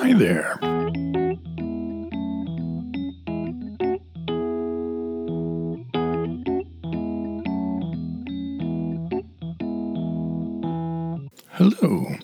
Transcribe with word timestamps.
Hi 0.00 0.14
there. 0.14 0.56
Hello. 11.50 12.14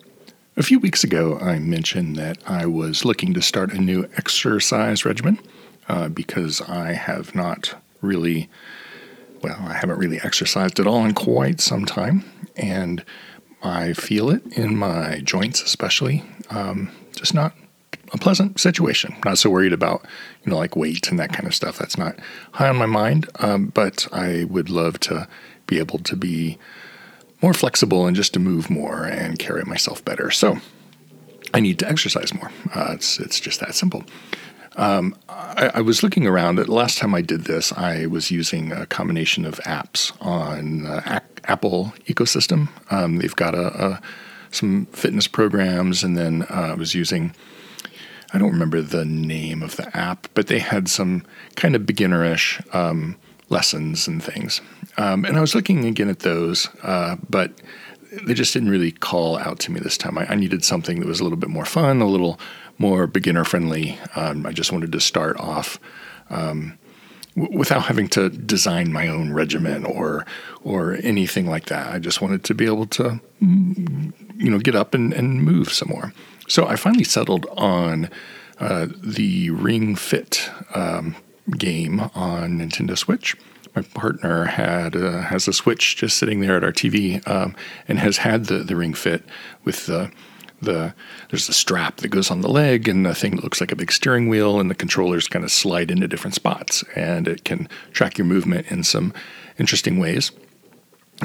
A 0.57 0.63
few 0.63 0.79
weeks 0.79 1.05
ago, 1.05 1.39
I 1.39 1.59
mentioned 1.59 2.17
that 2.17 2.39
I 2.47 2.65
was 2.65 3.05
looking 3.05 3.35
to 3.35 3.43
start 3.43 3.75
a 3.75 3.79
new 3.79 4.09
exercise 4.17 5.05
regimen 5.05 5.39
uh, 5.87 6.09
because 6.09 6.63
I 6.63 6.95
have 6.95 7.35
not 7.35 7.75
really, 8.01 8.49
well, 9.43 9.59
I 9.61 9.75
haven't 9.75 9.99
really 9.99 10.19
exercised 10.25 10.81
at 10.81 10.87
all 10.87 11.05
in 11.05 11.13
quite 11.13 11.61
some 11.61 11.85
time. 11.85 12.25
And 12.57 13.05
I 13.63 13.93
feel 13.93 14.31
it 14.31 14.47
in 14.57 14.79
my 14.79 15.21
joints, 15.23 15.63
especially. 15.63 16.25
Um, 16.49 16.91
just 17.13 17.35
not 17.35 17.53
a 18.13 18.19
pleasant 18.19 18.61
situation. 18.61 19.17
Not 19.25 19.39
so 19.39 19.51
worried 19.51 19.73
about, 19.73 20.05
you 20.45 20.51
know, 20.51 20.59
like 20.59 20.77
weight 20.77 21.09
and 21.09 21.19
that 21.19 21.33
kind 21.33 21.47
of 21.47 21.55
stuff. 21.55 21.79
That's 21.79 21.99
not 21.99 22.19
high 22.53 22.69
on 22.69 22.77
my 22.77 22.87
mind. 22.87 23.29
Um, 23.41 23.67
but 23.67 24.07
I 24.13 24.45
would 24.45 24.71
love 24.71 25.01
to 25.01 25.29
be 25.67 25.79
able 25.79 25.99
to 26.01 26.17
be 26.17 26.59
more 27.43 27.55
flexible 27.55 28.07
and 28.07 28.17
just 28.17 28.33
to 28.35 28.41
move 28.41 28.71
more 28.71 29.05
and 29.05 29.39
carry 29.39 29.65
myself 29.65 30.05
better. 30.05 30.31
So 30.31 30.59
I 31.53 31.61
need 31.61 31.79
to 31.81 31.89
exercise 31.89 32.33
more. 32.35 32.51
Uh, 32.75 32.93
it's 32.95 33.19
it's 33.19 33.41
just 33.41 33.61
that 33.61 33.75
simple. 33.75 34.05
Um, 34.77 35.17
I, 35.29 35.71
I, 35.77 35.81
was 35.81 36.03
looking 36.03 36.27
around. 36.27 36.57
The 36.57 36.71
last 36.71 36.99
time 36.99 37.15
I 37.15 37.23
did 37.23 37.45
this, 37.45 37.73
I 37.73 38.05
was 38.07 38.31
using 38.31 38.73
a 38.73 38.85
combination 38.85 39.47
of 39.47 39.59
apps 39.61 40.13
on 40.21 40.85
Apple 41.45 41.95
ecosystem. 42.07 42.69
Um, 42.91 43.17
they've 43.17 43.35
got 43.35 43.55
a, 43.55 43.87
a, 43.87 44.01
some 44.51 44.85
fitness 44.87 45.29
programs, 45.29 46.05
and 46.05 46.17
then 46.17 46.43
uh, 46.51 46.73
I 46.73 46.75
was 46.75 46.95
using. 46.95 47.35
I 48.33 48.39
don't 48.39 48.51
remember 48.51 48.83
the 48.83 49.05
name 49.05 49.63
of 49.63 49.77
the 49.77 49.97
app, 49.97 50.29
but 50.35 50.49
they 50.49 50.59
had 50.59 50.89
some 50.89 51.25
kind 51.55 51.77
of 51.77 51.83
beginnerish 51.83 52.63
um, 52.75 53.17
lessons 53.49 54.09
and 54.09 54.23
things. 54.23 54.61
Um, 54.99 55.25
and 55.25 55.37
I 55.37 55.41
was 55.41 55.55
looking 55.55 55.85
again 55.85 56.09
at 56.09 56.21
those, 56.21 56.69
uh, 56.83 57.17
but 57.29 57.53
they 58.25 58.35
just 58.35 58.53
didn't 58.53 58.71
really 58.71 58.93
call 58.93 59.39
out 59.39 59.59
to 59.61 59.73
me 59.73 59.81
this 59.81 59.97
time. 59.97 60.19
I, 60.19 60.27
I, 60.27 60.35
needed 60.35 60.65
something 60.65 61.01
that 61.01 61.07
was 61.07 61.21
a 61.21 61.23
little 61.23 61.39
bit 61.39 61.51
more 61.51 61.65
fun, 61.65 62.01
a 62.01 62.07
little 62.07 62.41
more 62.79 63.07
beginner 63.07 63.45
friendly. 63.45 63.99
Um, 64.15 64.47
I 64.47 64.53
just 64.53 64.73
wanted 64.73 64.93
to 64.93 65.01
start 65.01 65.39
off 65.39 65.79
um, 66.31 66.79
w- 67.37 67.59
without 67.59 67.85
having 67.85 68.09
to 68.09 68.31
design 68.31 68.93
my 68.93 69.09
own 69.09 69.33
regimen 69.33 69.85
or 69.85 70.27
or 70.63 70.95
anything 71.03 71.47
like 71.47 71.67
that. 71.67 71.93
I 71.93 71.99
just 71.99 72.21
wanted 72.21 72.43
to 72.45 72.55
be 72.55 72.67
able 72.67 72.87
to, 72.87 73.21
mm, 73.41 74.13
you 74.37 74.51
know, 74.51 74.59
get 74.59 74.75
up 74.75 74.95
and, 74.95 75.13
and 75.13 75.43
move 75.43 75.73
some 75.73 75.89
more. 75.89 76.13
So 76.49 76.67
I 76.67 76.77
finally 76.77 77.05
settled 77.05 77.47
on 77.57 78.09
uh, 78.59 78.89
the 79.03 79.51
Ring 79.51 79.97
Fit 79.97 80.51
um, 80.75 81.17
game 81.59 82.01
on 82.15 82.59
Nintendo 82.59 82.97
Switch. 82.97 83.37
My 83.75 83.83
partner 83.83 84.45
had 84.45 84.97
uh, 84.97 85.21
has 85.23 85.47
a 85.49 85.53
Switch 85.53 85.97
just 85.97 86.17
sitting 86.17 86.41
there 86.41 86.57
at 86.57 86.65
our 86.65 86.73
TV 86.73 87.27
um, 87.29 87.55
and 87.89 87.99
has 87.99 88.19
had 88.19 88.47
the 88.47 88.59
the 88.59 88.77
Ring 88.77 88.95
Fit 88.95 89.23
with 89.65 89.87
the 89.87 90.11
the 90.63 90.95
there's 91.31 91.49
a 91.49 91.53
strap 91.53 91.99
that 91.99 92.09
goes 92.09 92.31
on 92.31 92.41
the 92.41 92.49
leg 92.49 92.89
and 92.89 93.05
the 93.05 93.15
thing 93.15 93.37
that 93.37 93.45
looks 93.45 93.61
like 93.61 93.73
a 93.73 93.77
big 93.77 93.93
steering 93.93 94.29
wheel 94.29 94.59
and 94.59 94.71
the 94.71 94.75
controllers 94.75 95.29
kind 95.29 95.45
of 95.45 95.51
slide 95.51 95.91
into 95.91 96.09
different 96.09 96.35
spots 96.35 96.83
and 96.95 97.29
it 97.29 97.45
can 97.45 97.69
track 97.93 98.17
your 98.17 98.27
movement 98.27 98.67
in 98.69 98.83
some 98.83 99.13
interesting 99.59 99.99
ways. 99.99 100.33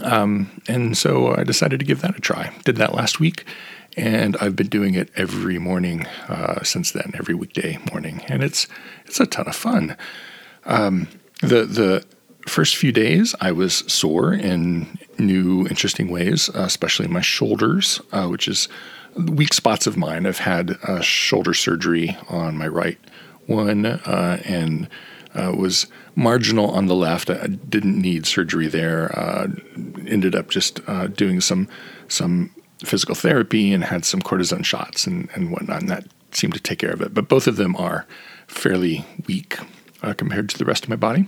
Um, 0.04 0.62
and 0.68 0.98
so 0.98 1.36
I 1.36 1.44
decided 1.44 1.80
to 1.80 1.86
give 1.86 2.02
that 2.02 2.18
a 2.18 2.22
try. 2.22 2.54
Did 2.64 2.78
that 2.78 2.94
last 2.94 3.20
week 3.20 3.46
and 3.98 4.38
I've 4.38 4.56
been 4.56 4.68
doing 4.68 4.96
it 4.96 5.10
every 5.16 5.60
morning 5.60 6.06
uh, 6.28 6.64
since 6.64 6.92
then, 6.92 7.12
every 7.16 7.36
weekday 7.36 7.78
morning, 7.92 8.22
and 8.28 8.44
it's 8.44 8.68
it's 9.06 9.20
a 9.20 9.26
ton 9.26 9.48
of 9.48 9.56
fun. 9.56 9.98
Um, 10.66 11.08
the 11.42 11.66
the 11.66 12.06
first 12.48 12.76
few 12.76 12.92
days, 12.92 13.36
I 13.42 13.52
was 13.52 13.84
sore 13.92 14.34
in 14.34 14.98
new, 15.18 15.68
interesting 15.68 16.10
ways, 16.10 16.50
uh, 16.50 16.62
especially 16.62 17.08
my 17.08 17.22
shoulders, 17.22 18.02
uh, 18.12 18.28
which 18.28 18.48
is 18.48 18.68
weak 19.16 19.54
spots 19.54 19.88
of 19.88 19.98
mine. 19.98 20.26
I've 20.26 20.40
had 20.40 20.78
uh, 20.84 21.02
shoulder 21.02 21.54
surgery 21.54 22.18
on 22.30 22.58
my 22.58 22.68
right 22.68 22.98
one, 23.46 23.86
uh, 23.86 24.42
and 24.46 24.88
uh, 25.36 25.54
was 25.56 25.88
marginal 26.16 26.70
on 26.72 26.88
the 26.88 26.96
left. 26.96 27.30
I 27.30 27.48
didn't 27.48 28.00
need 28.00 28.26
surgery 28.26 28.68
there. 28.68 29.18
Uh, 29.18 29.48
ended 30.08 30.36
up 30.36 30.50
just 30.50 30.80
doing 31.16 31.42
some 31.42 31.68
some 32.08 32.52
physical 32.84 33.16
therapy 33.16 33.74
and 33.74 33.84
had 33.84 34.06
some 34.06 34.22
cortisone 34.22 34.66
shots 34.66 35.06
and, 35.06 35.30
and 35.34 35.52
whatnot, 35.52 35.82
and 35.82 35.90
that 35.90 36.06
seemed 36.32 36.54
to 36.54 36.60
take 36.60 36.80
care 36.80 36.92
of 36.92 37.02
it. 37.02 37.14
But 37.14 37.30
both 37.30 37.48
of 37.48 37.56
them 37.56 37.76
are 37.76 38.06
fairly 38.48 39.06
weak 39.28 39.58
uh, 40.02 40.14
compared 40.14 40.50
to 40.50 40.58
the 40.58 40.66
rest 40.66 40.84
of 40.84 40.90
my 40.90 40.96
body. 40.96 41.28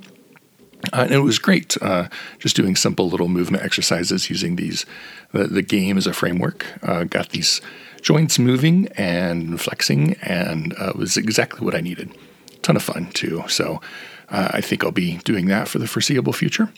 Uh, 0.91 1.03
and 1.03 1.11
it 1.11 1.19
was 1.19 1.39
great 1.39 1.77
uh, 1.81 2.09
just 2.39 2.55
doing 2.55 2.75
simple 2.75 3.07
little 3.07 3.29
movement 3.29 3.63
exercises 3.63 4.29
using 4.29 4.57
these 4.57 4.85
the, 5.31 5.47
the 5.47 5.61
game 5.61 5.97
as 5.97 6.07
a 6.07 6.13
framework. 6.13 6.65
Uh, 6.81 7.05
got 7.05 7.29
these 7.29 7.61
joints 8.01 8.37
moving 8.37 8.89
and 8.97 9.61
flexing, 9.61 10.15
and 10.21 10.75
uh, 10.77 10.91
was 10.95 11.15
exactly 11.15 11.63
what 11.63 11.75
I 11.75 11.79
needed. 11.79 12.11
Ton 12.63 12.75
of 12.75 12.81
fun 12.83 13.11
too. 13.11 13.43
So 13.47 13.79
uh, 14.29 14.49
I 14.51 14.61
think 14.61 14.83
I'll 14.83 14.91
be 14.91 15.17
doing 15.19 15.45
that 15.47 15.67
for 15.67 15.79
the 15.79 15.87
foreseeable 15.87 16.33
future, 16.33 16.69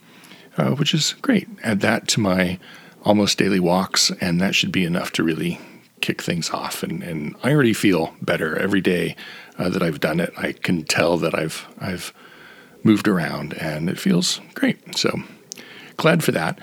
uh, 0.57 0.71
which 0.71 0.93
is 0.93 1.13
great. 1.21 1.47
Add 1.63 1.79
that 1.81 2.07
to 2.09 2.19
my 2.19 2.59
almost 3.03 3.37
daily 3.37 3.59
walks, 3.59 4.11
and 4.19 4.41
that 4.41 4.55
should 4.55 4.71
be 4.71 4.83
enough 4.83 5.11
to 5.13 5.23
really 5.23 5.59
kick 6.01 6.21
things 6.21 6.49
off. 6.49 6.83
And, 6.83 7.01
and 7.03 7.35
I 7.43 7.53
already 7.53 7.73
feel 7.73 8.13
better 8.21 8.57
every 8.57 8.81
day 8.81 9.15
uh, 9.57 9.69
that 9.69 9.81
I've 9.81 9.99
done 9.99 10.19
it. 10.19 10.33
I 10.37 10.51
can 10.51 10.83
tell 10.83 11.17
that 11.17 11.33
I've 11.33 11.65
I've 11.79 12.13
moved 12.83 13.07
around, 13.07 13.53
and 13.55 13.89
it 13.89 13.99
feels 13.99 14.41
great. 14.53 14.97
So 14.97 15.23
glad 15.97 16.23
for 16.23 16.31
that. 16.33 16.59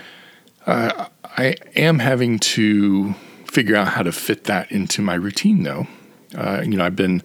Uh, 0.66 1.06
I 1.25 1.56
am 1.75 1.99
having 1.99 2.39
to 2.41 3.15
figure 3.47 3.75
out 3.75 3.89
how 3.89 4.03
to 4.03 4.12
fit 4.12 4.44
that 4.44 4.71
into 4.71 5.03
my 5.03 5.15
routine, 5.15 5.62
though. 5.62 5.87
Uh, 6.37 6.62
you 6.65 6.77
know, 6.77 6.84
I've 6.84 6.97
been 6.97 7.22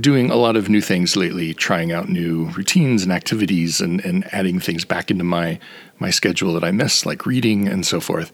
doing 0.00 0.30
a 0.30 0.36
lot 0.36 0.56
of 0.56 0.68
new 0.68 0.80
things 0.80 1.16
lately, 1.16 1.54
trying 1.54 1.92
out 1.92 2.08
new 2.08 2.46
routines 2.50 3.02
and 3.02 3.12
activities 3.12 3.80
and, 3.80 4.04
and 4.04 4.32
adding 4.32 4.60
things 4.60 4.84
back 4.84 5.10
into 5.10 5.24
my, 5.24 5.58
my 5.98 6.10
schedule 6.10 6.52
that 6.54 6.64
I 6.64 6.70
miss, 6.70 7.06
like 7.06 7.26
reading 7.26 7.68
and 7.68 7.84
so 7.86 8.00
forth. 8.00 8.32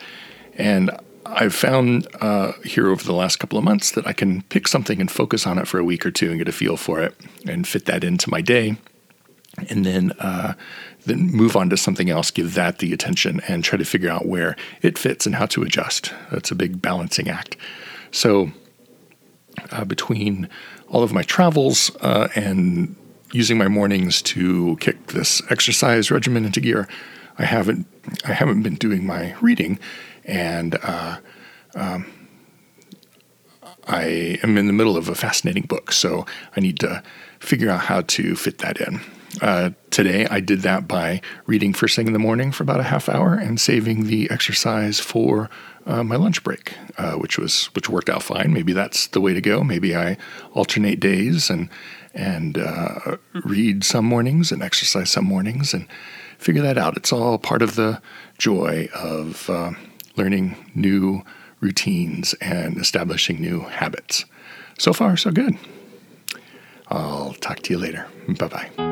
And 0.55 0.91
I've 1.27 1.55
found 1.55 2.09
uh, 2.21 2.53
here 2.65 2.89
over 2.89 3.05
the 3.05 3.13
last 3.13 3.37
couple 3.37 3.59
of 3.59 3.65
months 3.65 3.93
that 3.93 4.07
I 4.07 4.13
can 4.13 4.43
pick 4.43 4.67
something 4.67 5.01
and 5.01 5.11
focus 5.11 5.47
on 5.47 5.59
it 5.59 5.69
for 5.69 5.79
a 5.79 5.85
week 5.85 6.05
or 6.05 6.11
two 6.11 6.31
and 6.31 6.39
get 6.39 6.49
a 6.49 6.53
feel 6.53 6.77
for 6.77 7.01
it 7.01 7.15
and 7.47 7.67
fit 7.67 7.87
that 7.87 8.03
into 8.03 8.31
my 8.31 8.41
day. 8.41 8.77
And 9.69 9.85
then, 9.85 10.13
uh, 10.19 10.55
then 11.07 11.31
move 11.31 11.57
on 11.57 11.71
to 11.71 11.77
something 11.77 12.09
else, 12.09 12.31
give 12.31 12.55
that 12.55 12.79
the 12.79 12.93
attention, 12.93 13.41
and 13.49 13.63
try 13.63 13.79
to 13.79 13.85
figure 13.85 14.11
out 14.11 14.27
where 14.27 14.57
it 14.81 14.97
fits 14.97 15.27
and 15.27 15.35
how 15.35 15.47
to 15.47 15.63
adjust. 15.63 16.13
That's 16.31 16.51
a 16.51 16.55
big 16.55 16.81
balancing 16.81 17.29
act. 17.29 17.57
So, 18.11 18.53
uh, 19.71 19.85
between 19.85 20.49
all 20.89 21.03
of 21.03 21.13
my 21.13 21.23
travels 21.23 21.91
uh, 22.01 22.29
and 22.35 22.97
using 23.33 23.59
my 23.59 23.69
mornings 23.69 24.23
to 24.23 24.77
kick 24.81 25.09
this 25.09 25.41
exercise 25.51 26.11
regimen 26.11 26.45
into 26.45 26.61
gear, 26.61 26.89
I 27.39 27.45
haven't 27.45 27.87
I 28.25 28.33
haven't 28.33 28.63
been 28.63 28.75
doing 28.75 29.07
my 29.07 29.35
reading, 29.41 29.79
and 30.25 30.77
uh, 30.83 31.19
um, 31.75 32.07
I 33.87 34.39
am 34.43 34.59
in 34.59 34.67
the 34.67 34.73
middle 34.73 34.97
of 34.97 35.09
a 35.09 35.15
fascinating 35.15 35.65
book, 35.65 35.93
so 35.93 36.27
I 36.57 36.61
need 36.61 36.79
to 36.81 37.03
figure 37.39 37.71
out 37.71 37.83
how 37.83 38.03
to 38.03 38.37
fit 38.37 38.59
that 38.59 38.81
in. 38.81 39.01
Uh, 39.41 39.71
today, 39.91 40.27
I 40.31 40.41
did 40.41 40.61
that 40.63 40.89
by 40.89 41.21
reading 41.47 41.73
first 41.73 41.97
thing 41.97 42.07
in 42.07 42.13
the 42.13 42.19
morning 42.19 42.53
for 42.53 42.63
about 42.63 42.81
a 42.81 42.85
half 42.85 43.09
hour 43.09 43.35
and 43.35 43.61
saving 43.61 44.07
the 44.07 44.31
exercise 44.31 44.99
for 44.99 45.49
uh, 45.87 46.03
my 46.03 46.17
lunch 46.17 46.43
break, 46.43 46.75
uh, 46.99 47.15
which 47.15 47.39
was 47.39 47.67
which 47.75 47.89
worked 47.89 48.11
out 48.11 48.23
fine. 48.23 48.53
Maybe 48.53 48.73
that's 48.73 49.07
the 49.09 49.21
way 49.21 49.33
to 49.33 49.41
go. 49.41 49.63
Maybe 49.63 49.97
I 49.97 50.17
alternate 50.53 51.01
days 51.01 51.49
and 51.49 51.69
and 52.13 52.59
uh, 52.59 53.17
read 53.45 53.85
some 53.85 54.05
mornings 54.05 54.51
and 54.51 54.63
exercise 54.63 55.11
some 55.11 55.25
mornings 55.25 55.73
and 55.73 55.87
figure 56.39 56.63
that 56.63 56.77
out. 56.77 56.97
It's 56.97 57.13
all 57.13 57.39
part 57.39 57.63
of 57.63 57.77
the 57.77 58.03
joy 58.37 58.89
of 58.95 59.49
uh, 59.49 59.73
learning 60.17 60.57
new 60.75 61.23
routines 61.61 62.35
and 62.41 62.79
establishing 62.79 63.41
new 63.41 63.61
habits. 63.61 64.25
So 64.79 64.93
far, 64.93 65.17
so 65.17 65.31
good. 65.31 65.57
I'll 66.89 67.35
talk 67.35 67.61
to 67.61 67.73
you 67.73 67.79
later. 67.79 68.07
Bye 68.29 68.49
bye. 68.49 68.90